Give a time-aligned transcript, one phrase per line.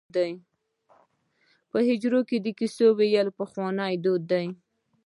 [1.71, 4.45] په حجره کې د کیسو ویل پخوانی دود دی.